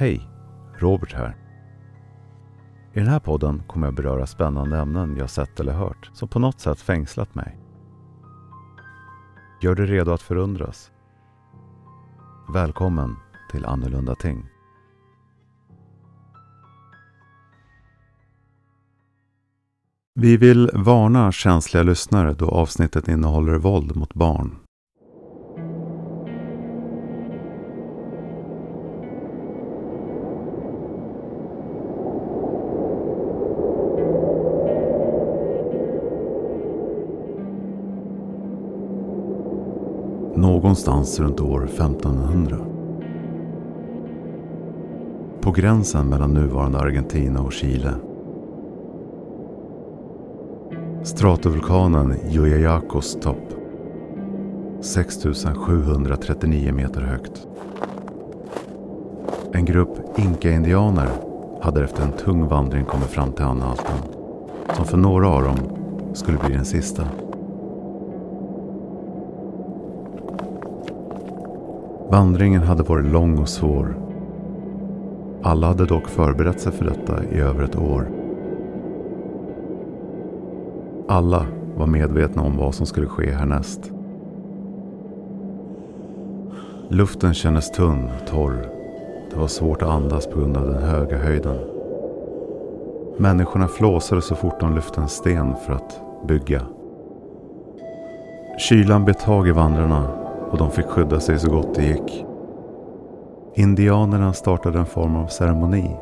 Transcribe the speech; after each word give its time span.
Hej! 0.00 0.28
Robert 0.78 1.12
här. 1.12 1.36
I 2.92 2.98
den 2.98 3.08
här 3.08 3.20
podden 3.20 3.62
kommer 3.66 3.86
jag 3.86 3.94
beröra 3.94 4.26
spännande 4.26 4.78
ämnen 4.78 5.16
jag 5.16 5.30
sett 5.30 5.60
eller 5.60 5.72
hört 5.72 6.10
som 6.12 6.28
på 6.28 6.38
något 6.38 6.60
sätt 6.60 6.80
fängslat 6.80 7.34
mig. 7.34 7.58
Gör 9.62 9.74
dig 9.74 9.86
redo 9.86 10.12
att 10.12 10.22
förundras. 10.22 10.90
Välkommen 12.54 13.16
till 13.50 13.64
Annorlunda 13.64 14.14
Ting. 14.14 14.46
Vi 20.14 20.36
vill 20.36 20.70
varna 20.74 21.32
känsliga 21.32 21.82
lyssnare 21.82 22.34
då 22.34 22.48
avsnittet 22.48 23.08
innehåller 23.08 23.54
våld 23.54 23.96
mot 23.96 24.14
barn. 24.14 24.67
Någonstans 40.40 41.20
runt 41.20 41.40
år 41.40 41.64
1500. 41.64 42.56
På 45.40 45.50
gränsen 45.50 46.08
mellan 46.08 46.34
nuvarande 46.34 46.78
Argentina 46.78 47.40
och 47.40 47.52
Chile 47.52 47.94
Stratovulkanen 51.02 52.14
Yuyayakos 52.30 53.20
topp. 53.20 53.54
6739 54.80 56.72
meter 56.72 57.00
högt. 57.00 57.46
En 59.52 59.64
grupp 59.64 60.18
inka-indianer 60.18 61.08
hade 61.62 61.84
efter 61.84 62.02
en 62.02 62.12
tung 62.12 62.48
vandring 62.48 62.84
kommit 62.84 63.08
fram 63.08 63.32
till 63.32 63.44
anhalten. 63.44 63.98
Som 64.76 64.84
för 64.84 64.96
några 64.96 65.28
av 65.28 65.42
dem 65.42 65.58
skulle 66.14 66.38
bli 66.38 66.54
den 66.54 66.64
sista. 66.64 67.06
Vandringen 72.10 72.62
hade 72.62 72.82
varit 72.82 73.12
lång 73.12 73.38
och 73.38 73.48
svår. 73.48 73.96
Alla 75.42 75.66
hade 75.66 75.86
dock 75.86 76.08
förberett 76.08 76.60
sig 76.60 76.72
för 76.72 76.84
detta 76.84 77.24
i 77.24 77.40
över 77.40 77.64
ett 77.64 77.76
år. 77.76 78.08
Alla 81.08 81.46
var 81.76 81.86
medvetna 81.86 82.42
om 82.42 82.56
vad 82.56 82.74
som 82.74 82.86
skulle 82.86 83.06
ske 83.06 83.30
härnäst. 83.30 83.92
Luften 86.88 87.34
kändes 87.34 87.70
tunn 87.70 88.04
och 88.04 88.28
torr. 88.28 88.68
Det 89.30 89.36
var 89.36 89.48
svårt 89.48 89.82
att 89.82 89.88
andas 89.88 90.26
på 90.26 90.38
grund 90.38 90.56
av 90.56 90.66
den 90.66 90.82
höga 90.82 91.18
höjden. 91.18 91.56
Människorna 93.16 93.68
flåsade 93.68 94.22
så 94.22 94.34
fort 94.34 94.60
de 94.60 94.74
lyfte 94.74 95.00
en 95.00 95.08
sten 95.08 95.56
för 95.66 95.72
att 95.72 96.00
bygga. 96.28 96.62
Kylan 98.58 99.04
bet 99.04 99.18
tag 99.18 99.48
i 99.48 99.52
vandrarna 99.52 100.27
och 100.50 100.58
de 100.58 100.70
fick 100.70 100.86
skydda 100.86 101.20
sig 101.20 101.38
så 101.38 101.50
gott 101.50 101.74
det 101.74 101.84
gick. 101.84 102.24
Indianerna 103.54 104.32
startade 104.32 104.78
en 104.78 104.86
form 104.86 105.16
av 105.16 105.26
ceremoni 105.26 105.96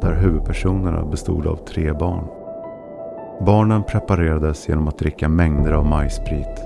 där 0.00 0.14
huvudpersonerna 0.14 1.04
bestod 1.04 1.46
av 1.46 1.56
tre 1.56 1.92
barn. 1.92 2.24
Barnen 3.46 3.82
preparerades 3.82 4.68
genom 4.68 4.88
att 4.88 4.98
dricka 4.98 5.28
mängder 5.28 5.72
av 5.72 5.86
majssprit 5.86 6.64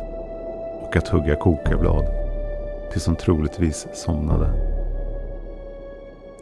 och 0.82 0.96
att 0.96 1.08
hugga 1.08 1.36
kokablad 1.36 2.04
tills 2.92 3.04
de 3.04 3.16
troligtvis 3.16 3.86
somnade. 3.92 4.50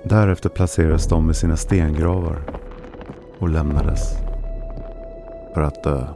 Därefter 0.02 0.48
placerades 0.48 1.06
de 1.06 1.30
i 1.30 1.34
sina 1.34 1.56
stengravar 1.56 2.36
och 3.38 3.48
lämnades 3.48 4.18
för 5.54 5.62
att 5.62 5.82
dö. 5.82 6.06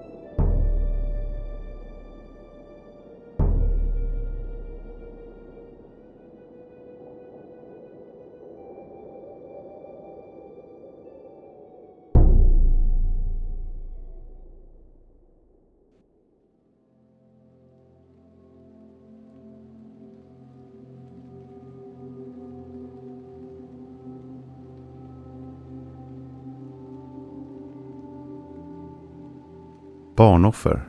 Barnoffer, 30.20 30.83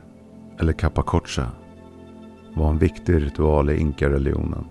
eller 0.58 0.72
capacocha, 0.72 1.46
var 2.54 2.70
en 2.70 2.78
viktig 2.78 3.14
ritual 3.14 3.70
i 3.70 3.76
inka-religionen 3.76 4.64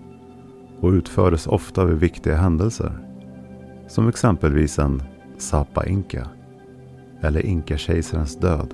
och 0.80 0.90
utfördes 0.90 1.48
ofta 1.48 1.86
vid 1.86 1.98
viktiga 1.98 2.36
händelser. 2.36 2.92
Som 3.88 4.08
exempelvis 4.08 4.80
en 4.80 5.04
Sapa 5.38 5.86
Inka 5.86 6.28
eller 7.22 7.46
Inka-kejsarens 7.46 8.40
död. 8.40 8.74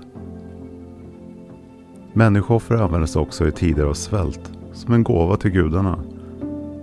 Människooffer 2.14 2.75
användes 2.75 3.16
också 3.16 3.48
i 3.48 3.52
tider 3.52 3.86
av 3.86 3.94
svält 3.94 4.52
som 4.74 4.94
en 4.94 5.04
gåva 5.04 5.38
till 5.38 5.52
gudarna 5.52 6.00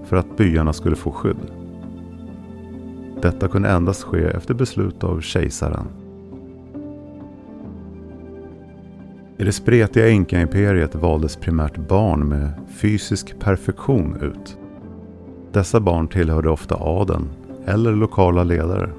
för 0.04 0.16
att 0.16 0.36
byarna 0.36 0.72
skulle 0.72 0.96
få 0.96 1.12
skydd. 1.12 1.50
Detta 3.22 3.48
kunde 3.48 3.68
endast 3.68 4.02
ske 4.02 4.24
efter 4.24 4.54
beslut 4.54 5.04
av 5.04 5.20
kejsaren. 5.20 6.03
I 9.38 9.44
det 9.44 9.52
spretiga 9.52 10.08
inkaimperiet 10.08 10.94
valdes 10.94 11.36
primärt 11.36 11.76
barn 11.76 12.28
med 12.28 12.50
fysisk 12.76 13.38
perfektion 13.38 14.16
ut. 14.22 14.58
Dessa 15.52 15.80
barn 15.80 16.08
tillhörde 16.08 16.50
ofta 16.50 16.76
adeln 16.80 17.28
eller 17.66 17.92
lokala 17.92 18.44
ledare. 18.44 18.90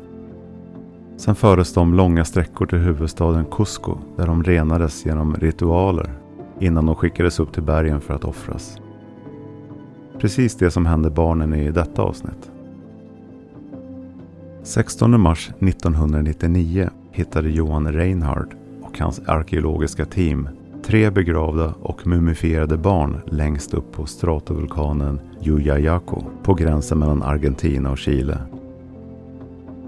Sen 1.18 1.36
fördes 1.36 1.74
de 1.74 1.94
långa 1.94 2.26
sträckor 2.26 2.66
till 2.66 2.78
huvudstaden 2.78 3.46
Cusco 3.52 3.98
där 4.18 4.28
de 4.28 4.44
renades 4.44 5.06
genom 5.06 5.36
ritualer 5.36 6.14
innan 6.60 6.86
de 6.86 6.96
skickades 6.96 7.40
upp 7.40 7.54
till 7.54 7.64
bergen 7.64 8.02
för 8.02 8.14
att 8.14 8.26
offras. 8.26 8.78
Precis 10.20 10.58
det 10.58 10.72
som 10.72 10.86
hände 10.86 11.10
barnen 11.10 11.54
i 11.54 11.72
detta 11.72 12.02
avsnitt. 12.02 12.52
16 14.64 15.22
mars 15.22 15.52
1999 15.60 16.90
hittade 17.12 17.50
Johan 17.50 17.94
Reinhard 17.94 18.56
och 18.96 19.02
hans 19.02 19.20
arkeologiska 19.20 20.06
team 20.06 20.50
tre 20.86 21.10
begravda 21.10 21.74
och 21.82 22.08
mumifierade 22.08 22.78
barn 22.78 23.22
längst 23.28 23.74
upp 23.74 23.92
på 23.92 24.06
stratovulkanen 24.06 25.20
Yuyayaco 25.42 26.24
på 26.44 26.54
gränsen 26.54 27.00
mellan 27.00 27.24
Argentina 27.24 27.92
och 27.92 27.98
Chile. 27.98 28.38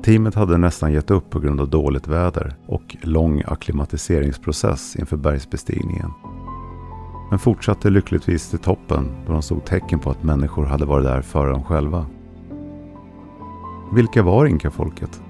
Teamet 0.04 0.36
hade 0.36 0.58
nästan 0.58 0.94
gett 0.94 1.12
upp 1.12 1.30
på 1.30 1.40
grund 1.40 1.62
av 1.62 1.70
dåligt 1.70 2.08
väder 2.08 2.56
och 2.66 2.98
lång 3.02 3.44
akklimatiseringsprocess 3.48 4.96
inför 4.96 5.18
bergsbestigningen. 5.18 6.12
Men 7.30 7.40
fortsatte 7.40 7.90
lyckligtvis 7.90 8.50
till 8.50 8.60
toppen 8.60 9.08
då 9.26 9.34
de 9.34 9.42
såg 9.42 9.66
tecken 9.66 10.00
på 10.00 10.10
att 10.10 10.24
människor 10.24 10.66
hade 10.66 10.86
varit 10.86 11.06
där 11.06 11.22
före 11.22 11.50
dem 11.50 11.64
själva. 11.64 12.06
Vilka 13.94 14.24
var 14.24 14.46
inkafolket? 14.46 15.22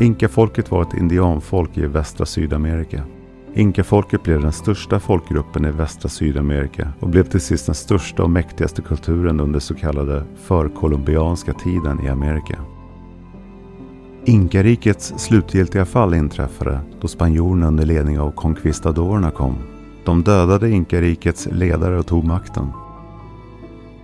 Inkafolket 0.00 0.70
var 0.70 0.82
ett 0.82 0.94
indianfolk 0.94 1.78
i 1.78 1.86
västra 1.86 2.26
Sydamerika. 2.26 3.02
Inkafolket 3.54 4.22
blev 4.22 4.42
den 4.42 4.52
största 4.52 5.00
folkgruppen 5.00 5.64
i 5.64 5.70
västra 5.70 6.08
Sydamerika 6.08 6.92
och 7.00 7.08
blev 7.08 7.24
till 7.24 7.40
sist 7.40 7.66
den 7.66 7.74
största 7.74 8.22
och 8.22 8.30
mäktigaste 8.30 8.82
kulturen 8.82 9.40
under 9.40 9.60
så 9.60 9.74
kallade 9.74 10.24
förkolumbianska 10.36 11.52
tiden 11.52 12.04
i 12.04 12.08
Amerika. 12.08 12.58
Inkarikets 14.24 15.14
slutgiltiga 15.16 15.84
fall 15.84 16.14
inträffade 16.14 16.80
då 17.00 17.08
spanjorerna 17.08 17.66
under 17.66 17.86
ledning 17.86 18.20
av 18.20 18.30
conquistadorerna 18.30 19.30
kom. 19.30 19.54
De 20.04 20.22
dödade 20.22 20.70
inkarikets 20.70 21.48
ledare 21.52 21.98
och 21.98 22.06
tog 22.06 22.24
makten. 22.24 22.66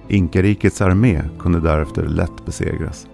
Inkarikets 0.08 0.80
armé 0.80 1.22
kunde 1.38 1.60
därefter 1.60 2.02
lätt 2.02 2.46
besegras. 2.46 3.06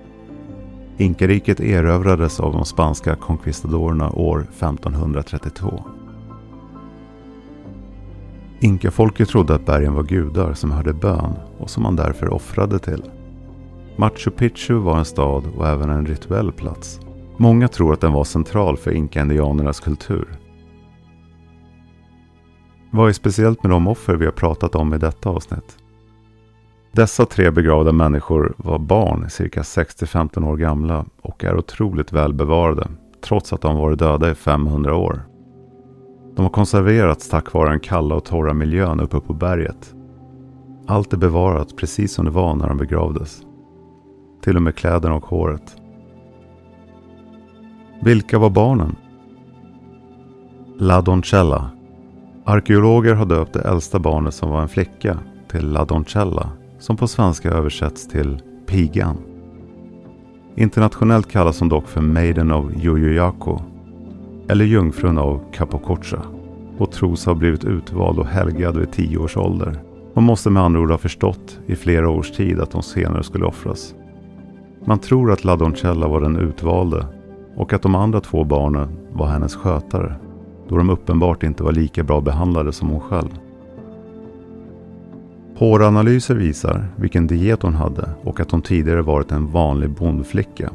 Inkariket 1.00 1.60
erövrades 1.60 2.40
av 2.40 2.52
de 2.52 2.64
spanska 2.64 3.16
conquistadorerna 3.16 4.10
år 4.10 4.40
1532. 4.40 5.84
Inkafolket 8.60 9.28
trodde 9.28 9.54
att 9.54 9.66
bergen 9.66 9.94
var 9.94 10.02
gudar 10.02 10.54
som 10.54 10.70
hörde 10.70 10.92
bön 10.92 11.32
och 11.58 11.70
som 11.70 11.82
man 11.82 11.96
därför 11.96 12.28
offrade 12.28 12.78
till. 12.78 13.02
Machu 13.96 14.30
Picchu 14.30 14.74
var 14.74 14.98
en 14.98 15.04
stad 15.04 15.44
och 15.56 15.68
även 15.68 15.90
en 15.90 16.06
rituell 16.06 16.52
plats. 16.52 17.00
Många 17.36 17.68
tror 17.68 17.92
att 17.92 18.00
den 18.00 18.12
var 18.12 18.24
central 18.24 18.76
för 18.76 18.90
inka-indianernas 18.90 19.80
kultur. 19.80 20.28
Vad 22.90 23.08
är 23.08 23.12
speciellt 23.12 23.62
med 23.62 23.70
de 23.70 23.86
offer 23.86 24.14
vi 24.14 24.24
har 24.24 24.32
pratat 24.32 24.74
om 24.74 24.94
i 24.94 24.98
detta 24.98 25.28
avsnitt? 25.28 25.78
Dessa 26.92 27.26
tre 27.26 27.50
begravda 27.50 27.92
människor 27.92 28.54
var 28.56 28.78
barn, 28.78 29.30
cirka 29.30 29.62
6-15 29.62 30.48
år 30.48 30.56
gamla 30.56 31.04
och 31.22 31.44
är 31.44 31.56
otroligt 31.56 32.12
välbevarade, 32.12 32.86
trots 33.24 33.52
att 33.52 33.60
de 33.60 33.76
varit 33.76 33.98
döda 33.98 34.30
i 34.30 34.34
500 34.34 34.96
år. 34.96 35.22
De 36.36 36.42
har 36.42 36.50
konserverats 36.50 37.28
tack 37.28 37.52
vare 37.52 37.70
den 37.70 37.80
kalla 37.80 38.14
och 38.14 38.24
torra 38.24 38.54
miljön 38.54 39.00
uppe 39.00 39.20
på 39.20 39.32
berget. 39.32 39.94
Allt 40.86 41.12
är 41.12 41.16
bevarat 41.16 41.76
precis 41.76 42.12
som 42.14 42.24
det 42.24 42.30
var 42.30 42.54
när 42.54 42.68
de 42.68 42.76
begravdes. 42.76 43.42
Till 44.42 44.56
och 44.56 44.62
med 44.62 44.74
kläderna 44.74 45.14
och 45.14 45.26
håret. 45.26 45.76
Vilka 48.02 48.38
var 48.38 48.50
barnen? 48.50 48.96
La 50.78 51.00
Doncella. 51.00 51.70
Arkeologer 52.44 53.14
har 53.14 53.26
döpt 53.26 53.52
det 53.52 53.60
äldsta 53.60 53.98
barnet 53.98 54.34
som 54.34 54.50
var 54.50 54.62
en 54.62 54.68
flicka 54.68 55.18
till 55.48 55.72
La 55.72 55.84
Doncella 55.84 56.50
som 56.80 56.96
på 56.96 57.08
svenska 57.08 57.50
översätts 57.50 58.08
till 58.08 58.42
pigan. 58.66 59.16
Internationellt 60.56 61.30
kallas 61.30 61.60
hon 61.60 61.68
dock 61.68 61.88
för 61.88 62.00
Maiden 62.00 62.52
of 62.52 62.72
Yoyoyako 62.84 63.60
eller 64.48 64.64
Jungfrun 64.64 65.18
av 65.18 65.40
Kapokocha 65.52 66.22
och 66.78 66.92
tros 66.92 67.26
ha 67.26 67.34
blivit 67.34 67.64
utvald 67.64 68.18
och 68.18 68.26
helgad 68.26 68.76
vid 68.76 68.92
tio 68.92 69.18
års 69.18 69.36
ålder. 69.36 69.82
Hon 70.14 70.24
måste 70.24 70.50
med 70.50 70.62
andra 70.62 70.80
ord 70.80 70.90
ha 70.90 70.98
förstått 70.98 71.58
i 71.66 71.76
flera 71.76 72.10
års 72.10 72.30
tid 72.30 72.60
att 72.60 72.72
hon 72.72 72.82
senare 72.82 73.22
skulle 73.22 73.44
offras. 73.44 73.94
Man 74.84 74.98
tror 74.98 75.32
att 75.32 75.44
Ladoncella 75.44 76.08
var 76.08 76.20
den 76.20 76.36
utvalde 76.36 77.06
och 77.56 77.72
att 77.72 77.82
de 77.82 77.94
andra 77.94 78.20
två 78.20 78.44
barnen 78.44 78.88
var 79.12 79.26
hennes 79.26 79.56
skötare 79.56 80.14
då 80.68 80.76
de 80.76 80.90
uppenbart 80.90 81.42
inte 81.42 81.62
var 81.62 81.72
lika 81.72 82.04
bra 82.04 82.20
behandlade 82.20 82.72
som 82.72 82.88
hon 82.88 83.00
själv. 83.00 83.30
Håranalyser 85.60 86.34
visar 86.34 86.88
vilken 86.96 87.26
diet 87.26 87.62
hon 87.62 87.74
hade 87.74 88.08
och 88.22 88.40
att 88.40 88.50
hon 88.50 88.62
tidigare 88.62 89.02
varit 89.02 89.32
en 89.32 89.46
vanlig 89.46 89.90
bondflicka. 89.90 90.70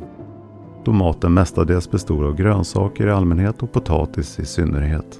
Då 0.84 0.92
maten 0.92 1.34
mestadels 1.34 1.92
bestod 1.92 2.26
av 2.26 2.36
grönsaker 2.36 3.08
i 3.08 3.12
allmänhet 3.12 3.64
och 3.64 3.72
potatis 3.72 4.40
i 4.40 4.46
synnerhet. 4.46 5.20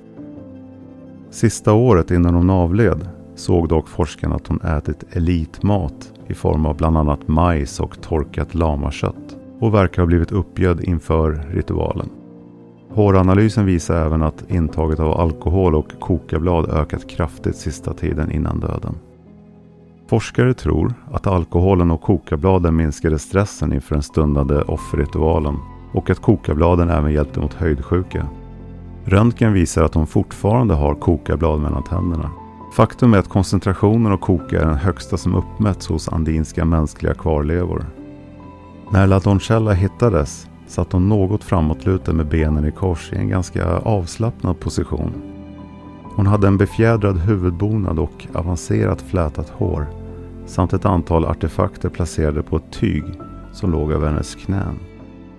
Sista 1.30 1.74
året 1.74 2.12
innan 2.12 2.36
hon 2.36 2.50
avled 2.50 3.10
såg 3.36 3.70
dock 3.70 3.88
forskarna 3.88 4.36
att 4.36 4.48
hon 4.48 4.62
ätit 4.62 5.04
elitmat 5.16 6.14
i 6.28 6.34
form 6.34 6.66
av 6.66 6.78
bland 6.78 6.98
annat 6.98 7.28
majs 7.28 7.80
och 7.80 8.02
torkat 8.02 8.56
lamakött 8.56 9.38
och 9.60 9.74
verkar 9.74 10.02
ha 10.02 10.08
blivit 10.08 10.32
uppgödd 10.32 10.84
inför 10.84 11.44
ritualen. 11.52 12.10
Håranalysen 12.90 13.66
visar 13.66 14.06
även 14.06 14.24
att 14.24 14.52
intaget 14.52 15.00
av 15.00 15.20
alkohol 15.20 15.76
och 15.76 16.00
kokablad 16.00 16.70
ökat 16.70 17.10
kraftigt 17.10 17.56
sista 17.56 17.94
tiden 17.94 18.32
innan 18.32 18.60
döden. 18.60 18.96
Forskare 20.07 20.54
tror 20.54 20.94
att 21.12 21.28
alkoholen 21.28 21.92
och 21.92 22.02
kokabladen 22.02 22.75
minskade 22.75 23.19
stressen 23.19 23.74
inför 23.74 23.96
den 23.96 24.04
stundande 24.04 24.62
offerritualen 24.62 25.57
och 25.94 26.10
att 26.10 26.19
kokabladen 26.19 26.90
även 26.90 27.13
hjälpte 27.13 27.40
mot 27.40 27.54
höjdsjuka. 27.54 28.28
Röntgen 29.06 29.54
visar 29.54 29.84
att 29.84 29.94
hon 29.94 30.07
fortfarande 30.07 30.74
har 30.74 30.96
kokablad 30.96 31.60
mellan 31.62 31.84
tänderna. 31.84 32.31
Faktum 32.74 33.13
är 33.13 33.18
att 33.18 33.30
koncentrationen 33.30 34.12
av 34.12 34.18
koka 34.18 34.62
är 34.62 34.66
den 34.66 34.78
högsta 34.78 35.18
som 35.18 35.36
uppmätts 35.36 35.88
hos 35.88 36.10
andinska 36.10 36.66
mänskliga 36.66 37.13
kvarlevor. 37.13 37.86
När 38.92 39.07
La 39.07 39.19
Doncella 39.19 39.74
hittades 39.74 40.48
satt 40.68 40.92
hon 40.92 41.10
något 41.10 41.44
framåtlutad 41.44 42.13
med 42.13 42.28
benen 42.28 42.66
i 42.66 42.72
kors 42.72 43.13
i 43.13 43.16
en 43.16 43.30
ganska 43.30 43.78
avslappnad 43.78 44.60
position. 44.60 45.35
Hon 46.16 46.28
hade 46.28 46.48
en 46.48 46.58
befjädrad 46.58 47.18
huvudbonad 47.18 48.00
och 48.00 48.28
avancerat 48.34 49.02
flätat 49.02 49.50
hår 49.50 49.88
samt 50.46 50.74
ett 50.74 50.86
antal 50.86 51.26
artefakter 51.26 51.90
placerade 51.90 52.44
på 52.44 52.58
ett 52.58 52.72
tyg 52.72 53.04
som 53.52 53.72
låg 53.72 53.92
över 53.92 54.08
hennes 54.08 54.36
knän. 54.36 54.80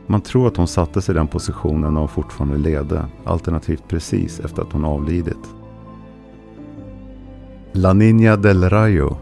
Man 0.06 0.20
tror 0.20 0.46
att 0.46 0.56
hon 0.56 0.68
satte 0.68 1.02
sig 1.02 1.14
i 1.14 1.18
den 1.18 1.28
positionen 1.28 1.94
när 1.94 2.00
hon 2.00 2.08
fortfarande 2.08 2.56
levde, 2.56 3.06
alternativt 3.24 3.88
precis 3.88 4.40
efter 4.40 4.62
att 4.62 4.72
hon 4.72 4.84
avlidit. 4.84 5.54
La 7.72 7.92
Niña 7.92 8.36
del 8.36 8.70
Rayo. 8.70 9.16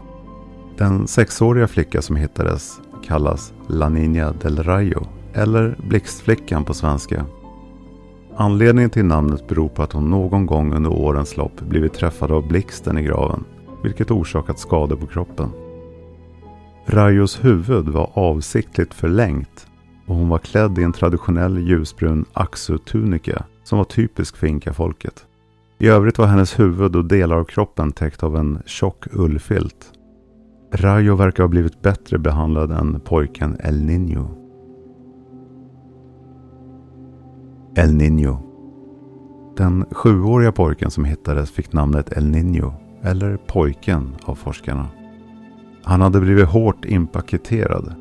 Den 0.77 1.07
sexåriga 1.07 1.67
flicka 1.67 2.01
som 2.01 2.15
hittades 2.15 2.79
kallas 3.07 3.53
La 3.67 3.89
Niña 3.89 4.33
del 4.41 4.63
Rayo 4.63 5.07
eller 5.33 5.77
Blixtflickan 5.87 6.63
på 6.63 6.73
svenska. 6.73 7.25
Anledningen 8.37 8.89
till 8.89 9.05
namnet 9.05 9.47
beror 9.47 9.69
på 9.69 9.83
att 9.83 9.91
hon 9.91 10.09
någon 10.09 10.45
gång 10.45 10.73
under 10.73 10.89
årens 10.91 11.37
lopp 11.37 11.61
blivit 11.61 11.93
träffad 11.93 12.31
av 12.31 12.47
blixten 12.47 12.97
i 12.97 13.03
graven, 13.03 13.43
vilket 13.83 14.11
orsakat 14.11 14.59
skador 14.59 14.95
på 14.95 15.07
kroppen. 15.07 15.49
Rayos 16.85 17.43
huvud 17.43 17.89
var 17.89 18.09
avsiktligt 18.13 18.93
förlängt 18.93 19.67
och 20.05 20.15
hon 20.15 20.29
var 20.29 20.37
klädd 20.37 20.79
i 20.79 20.83
en 20.83 20.93
traditionell 20.93 21.57
ljusbrun 21.57 22.25
axutunika 22.33 23.43
som 23.63 23.77
var 23.77 23.85
typisk 23.85 24.37
för 24.37 24.47
inkafolket. 24.47 25.25
I 25.79 25.87
övrigt 25.87 26.17
var 26.17 26.25
hennes 26.25 26.59
huvud 26.59 26.95
och 26.95 27.05
delar 27.05 27.35
av 27.35 27.43
kroppen 27.43 27.91
täckt 27.91 28.23
av 28.23 28.37
en 28.37 28.59
tjock 28.65 29.05
ullfilt. 29.11 29.91
Rayo 30.73 31.15
verkar 31.15 31.43
ha 31.43 31.47
blivit 31.47 31.81
bättre 31.81 32.17
behandlad 32.17 32.71
än 32.71 32.99
pojken 32.99 33.57
El 33.63 33.81
Niño. 33.81 34.44
El 37.77 37.93
Niño. 37.93 38.37
Den 39.57 39.85
sjuåriga 39.91 40.51
pojken 40.51 40.91
som 40.91 41.05
hittades 41.05 41.51
fick 41.51 41.73
namnet 41.73 42.17
El 42.17 42.23
Niño, 42.23 42.73
eller 43.03 43.37
pojken 43.37 44.15
av 44.25 44.35
forskarna. 44.35 44.87
Han 45.83 46.01
hade 46.01 46.21
blivit 46.21 46.47
hårt 46.47 46.85
inpaketerad 46.85 47.95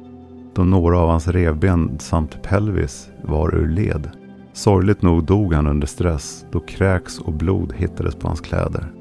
då 0.55 0.65
några 0.65 0.99
av 0.99 1.09
hans 1.09 1.29
revben 1.29 1.99
samt 1.99 2.43
pelvis 2.43 3.09
var 3.23 3.55
ur 3.55 3.69
led. 3.69 4.11
Sorgligt 4.53 5.03
nog 5.03 5.25
dog 5.25 5.55
han 5.55 5.67
under 5.67 5.87
stress 5.87 6.47
då 6.51 6.61
kräks 6.61 7.19
och 7.19 7.33
blod 7.33 7.73
hittades 7.77 8.15
på 8.15 8.29
hans 8.29 8.41
kläder. 8.41 8.93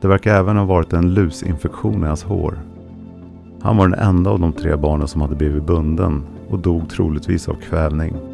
Det 0.00 0.08
verkar 0.08 0.34
även 0.34 0.56
ha 0.56 0.64
varit 0.64 0.92
en 0.92 1.14
lusinfektion 1.14 2.04
i 2.04 2.06
hans 2.06 2.22
hår. 2.24 2.58
Han 3.62 3.76
var 3.76 3.88
den 3.88 3.98
enda 3.98 4.30
av 4.30 4.40
de 4.40 4.52
tre 4.52 4.76
barnen 4.76 5.08
som 5.08 5.20
hade 5.20 5.36
blivit 5.36 5.66
bunden 5.66 6.22
och 6.48 6.58
dog 6.58 6.90
troligtvis 6.90 7.48
av 7.48 7.54
kvävning. 7.54 8.29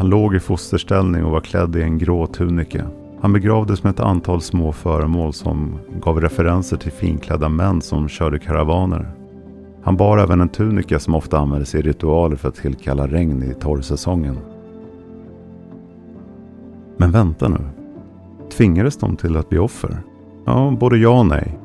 Han 0.00 0.08
låg 0.08 0.34
i 0.34 0.40
fosterställning 0.40 1.24
och 1.24 1.30
var 1.30 1.40
klädd 1.40 1.76
i 1.76 1.82
en 1.82 1.98
grå 1.98 2.26
tunika. 2.26 2.86
Han 3.20 3.32
begravdes 3.32 3.84
med 3.84 3.90
ett 3.90 4.00
antal 4.00 4.40
små 4.40 4.72
föremål 4.72 5.32
som 5.32 5.78
gav 6.02 6.20
referenser 6.20 6.76
till 6.76 6.92
finklädda 6.92 7.48
män 7.48 7.82
som 7.82 8.08
körde 8.08 8.38
karavaner. 8.38 9.10
Han 9.82 9.96
bar 9.96 10.18
även 10.18 10.40
en 10.40 10.48
tunika 10.48 10.98
som 10.98 11.14
ofta 11.14 11.38
användes 11.38 11.74
i 11.74 11.82
ritualer 11.82 12.36
för 12.36 12.48
att 12.48 12.54
tillkalla 12.54 13.06
regn 13.06 13.42
i 13.42 13.54
torrsäsongen. 13.54 14.38
Men 16.96 17.10
vänta 17.10 17.48
nu. 17.48 17.64
Tvingades 18.52 18.96
de 18.96 19.16
till 19.16 19.36
att 19.36 19.48
bli 19.48 19.58
offer? 19.58 20.02
Ja, 20.44 20.76
både 20.80 20.98
ja 20.98 21.18
och 21.18 21.26
nej. 21.26 21.58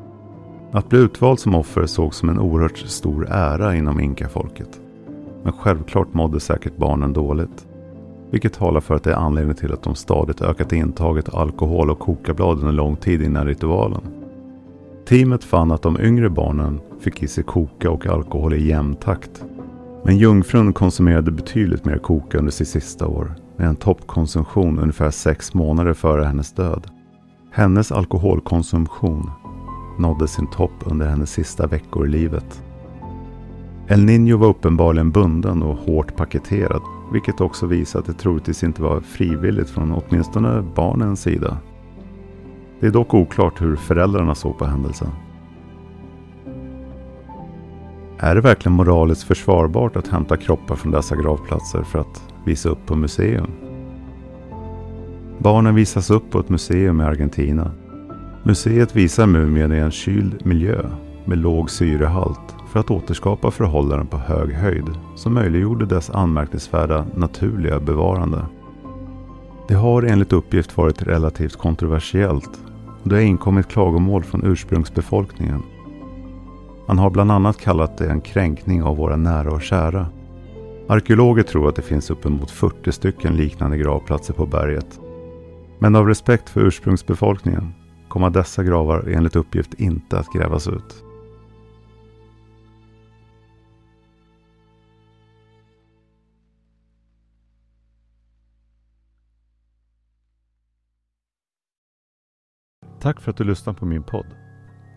Att 0.72 0.88
bli 0.88 0.98
utvald 0.98 1.38
som 1.38 1.54
offer 1.54 1.86
sågs 1.86 2.16
som 2.16 2.28
en 2.28 2.38
oerhört 2.38 2.78
stor 2.78 3.28
ära 3.30 3.76
inom 3.76 4.00
inkafolket. 4.00 4.80
Men 5.42 5.52
självklart 5.52 6.14
mådde 6.14 6.40
säkert 6.40 6.76
barnen 6.76 7.12
dåligt. 7.12 7.66
Vilket 8.30 8.52
talar 8.52 8.80
för 8.80 8.94
att 8.94 9.02
det 9.02 9.10
är 9.10 9.16
anledningen 9.16 9.56
till 9.56 9.72
att 9.72 9.82
de 9.82 9.94
stadigt 9.94 10.42
ökat 10.42 10.72
intaget 10.72 11.28
av 11.28 11.40
alkohol 11.40 11.90
och 11.90 11.98
kokablad 11.98 12.58
under 12.58 12.72
lång 12.72 12.96
tid 12.96 13.22
innan 13.22 13.46
ritualen. 13.46 14.00
Teamet 15.08 15.44
fann 15.44 15.72
att 15.72 15.82
de 15.82 16.00
yngre 16.00 16.30
barnen 16.30 16.80
fick 17.00 17.22
i 17.22 17.28
sig 17.28 17.44
koka 17.44 17.90
och 17.90 18.06
alkohol 18.06 18.54
i 18.54 18.68
jämn 18.68 18.94
takt. 18.94 19.44
Men 20.04 20.18
jungfrun 20.18 20.72
konsumerade 20.72 21.30
betydligt 21.30 21.84
mer 21.84 21.98
koka 21.98 22.38
under 22.38 22.52
sitt 22.52 22.68
sista 22.68 23.06
år 23.06 23.34
med 23.56 23.68
en 23.68 23.76
toppkonsumtion 23.76 24.78
ungefär 24.78 25.10
sex 25.10 25.54
månader 25.54 25.94
före 25.94 26.24
hennes 26.24 26.52
död. 26.52 26.86
Hennes 27.52 27.92
alkoholkonsumtion 27.92 29.30
nådde 29.98 30.28
sin 30.28 30.46
topp 30.46 30.72
under 30.84 31.06
hennes 31.06 31.30
sista 31.30 31.66
veckor 31.66 32.06
i 32.06 32.10
livet. 32.10 32.62
El 33.88 34.00
Niño 34.00 34.36
var 34.36 34.48
uppenbarligen 34.48 35.10
bunden 35.10 35.62
och 35.62 35.76
hårt 35.76 36.16
paketerad, 36.16 36.82
vilket 37.12 37.40
också 37.40 37.66
visar 37.66 37.98
att 37.98 38.06
det 38.06 38.12
troligtvis 38.12 38.64
inte 38.64 38.82
var 38.82 39.00
frivilligt 39.00 39.70
från 39.70 39.92
åtminstone 39.92 40.62
barnens 40.74 41.20
sida. 41.20 41.58
Det 42.80 42.86
är 42.86 42.90
dock 42.90 43.14
oklart 43.14 43.62
hur 43.62 43.76
föräldrarna 43.76 44.34
såg 44.34 44.58
på 44.58 44.64
händelsen. 44.64 45.08
Är 48.18 48.34
det 48.34 48.40
verkligen 48.40 48.76
moraliskt 48.76 49.22
försvarbart 49.22 49.96
att 49.96 50.08
hämta 50.08 50.36
kroppar 50.36 50.76
från 50.76 50.92
dessa 50.92 51.16
gravplatser 51.16 51.82
för 51.82 51.98
att 51.98 52.22
visa 52.44 52.68
upp 52.68 52.86
på 52.86 52.96
museum? 52.96 53.50
Barnen 55.38 55.74
visas 55.74 56.10
upp 56.10 56.30
på 56.30 56.40
ett 56.40 56.48
museum 56.48 57.00
i 57.00 57.04
Argentina. 57.04 57.70
Museet 58.42 58.96
visar 58.96 59.26
mumien 59.26 59.72
i 59.72 59.76
en 59.76 59.90
kyld 59.90 60.46
miljö 60.46 60.90
med 61.24 61.38
låg 61.38 61.70
syrehalt 61.70 62.55
för 62.76 62.80
att 62.80 62.90
återskapa 62.90 63.50
förhållanden 63.50 64.06
på 64.06 64.16
hög 64.16 64.52
höjd 64.52 64.84
som 65.14 65.34
möjliggjorde 65.34 65.86
dess 65.86 66.10
anmärkningsvärda 66.10 67.06
naturliga 67.14 67.80
bevarande. 67.80 68.46
Det 69.68 69.74
har 69.74 70.02
enligt 70.02 70.32
uppgift 70.32 70.76
varit 70.76 71.02
relativt 71.02 71.56
kontroversiellt 71.56 72.50
och 73.02 73.08
det 73.08 73.14
har 73.14 73.22
inkommit 73.22 73.68
klagomål 73.68 74.24
från 74.24 74.44
ursprungsbefolkningen 74.44 75.62
Man 76.88 76.98
har 76.98 77.10
bland 77.10 77.32
annat 77.32 77.60
kallat 77.60 77.98
det 77.98 78.10
en 78.10 78.20
kränkning 78.20 78.82
av 78.82 78.96
våra 78.96 79.16
nära 79.16 79.50
och 79.50 79.62
kära. 79.62 80.06
Arkeologer 80.88 81.42
tror 81.42 81.68
att 81.68 81.76
det 81.76 81.82
finns 81.82 82.10
uppemot 82.10 82.50
40 82.50 82.92
stycken 82.92 83.36
liknande 83.36 83.78
gravplatser 83.78 84.34
på 84.34 84.46
berget. 84.46 85.00
Men 85.78 85.96
av 85.96 86.06
respekt 86.06 86.48
för 86.48 86.60
ursprungsbefolkningen 86.60 87.72
kommer 88.08 88.30
dessa 88.30 88.64
gravar 88.64 89.08
enligt 89.08 89.36
uppgift 89.36 89.74
inte 89.74 90.18
att 90.18 90.32
grävas 90.32 90.68
ut. 90.68 91.05
Tack 103.06 103.20
för 103.20 103.30
att 103.30 103.36
du 103.36 103.44
lyssnar 103.44 103.74
på 103.74 103.86
min 103.86 104.02
podd. 104.02 104.26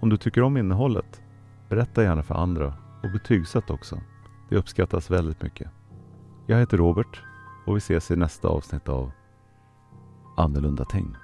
Om 0.01 0.10
du 0.10 0.18
tycker 0.18 0.42
om 0.42 0.58
innehållet, 0.58 1.22
berätta 1.70 2.04
gärna 2.04 2.24
för 2.24 2.36
andra 2.36 2.74
och 3.04 3.12
betygsätt 3.12 3.70
också. 3.70 4.01
Det 4.50 4.58
uppskattas 4.58 5.12
väldigt 5.12 5.42
mycket. 5.42 5.72
Jag 6.48 6.58
heter 6.58 6.78
Robert 6.78 7.24
och 7.66 7.75
vi 7.75 7.78
ses 7.78 8.12
i 8.12 8.16
nästa 8.16 8.48
avsnitt 8.48 8.89
av 8.89 9.12
Annorlunda 10.38 10.86
ting. 10.86 11.16